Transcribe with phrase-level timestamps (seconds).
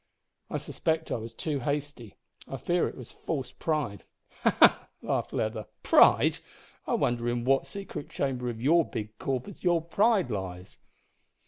[0.49, 2.15] I suspect I was too hasty.
[2.47, 4.03] I fear it was false pride"
[4.41, 4.57] "Ha!
[4.59, 6.39] ha!" laughed Leather; "`pride!'
[6.87, 10.79] I wonder in what secret chamber of your big corpus your pride lies."